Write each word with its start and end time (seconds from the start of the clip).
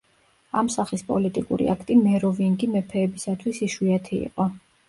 ამ 0.61 0.69
სახის 0.75 1.03
პოლიტიკური 1.09 1.69
აქტი 1.75 1.99
მეროვინგი 2.07 2.71
მეფეებისათვის 2.77 3.63
იშვიათი 3.69 4.23
იყო. 4.31 4.53